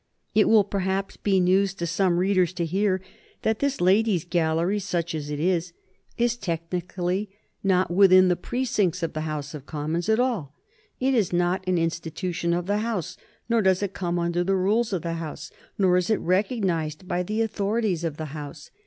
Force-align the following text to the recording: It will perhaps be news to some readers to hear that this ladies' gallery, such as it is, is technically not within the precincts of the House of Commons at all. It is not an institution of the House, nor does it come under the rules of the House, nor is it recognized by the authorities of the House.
It 0.33 0.49
will 0.49 0.63
perhaps 0.63 1.15
be 1.15 1.39
news 1.39 1.75
to 1.75 1.85
some 1.85 2.17
readers 2.17 2.53
to 2.53 2.65
hear 2.65 3.01
that 3.43 3.59
this 3.59 3.79
ladies' 3.79 4.25
gallery, 4.25 4.79
such 4.79 5.13
as 5.13 5.29
it 5.29 5.39
is, 5.39 5.73
is 6.17 6.35
technically 6.37 7.29
not 7.63 7.91
within 7.91 8.27
the 8.27 8.35
precincts 8.35 9.03
of 9.03 9.13
the 9.13 9.21
House 9.29 9.53
of 9.53 9.67
Commons 9.67 10.09
at 10.09 10.19
all. 10.19 10.55
It 10.99 11.13
is 11.13 11.31
not 11.31 11.63
an 11.67 11.77
institution 11.77 12.51
of 12.51 12.65
the 12.65 12.79
House, 12.79 13.15
nor 13.47 13.61
does 13.61 13.83
it 13.83 13.93
come 13.93 14.17
under 14.17 14.43
the 14.43 14.55
rules 14.55 14.91
of 14.91 15.03
the 15.03 15.13
House, 15.21 15.51
nor 15.77 15.97
is 15.97 16.09
it 16.09 16.19
recognized 16.19 17.07
by 17.07 17.21
the 17.21 17.43
authorities 17.43 18.03
of 18.03 18.17
the 18.17 18.25
House. 18.33 18.71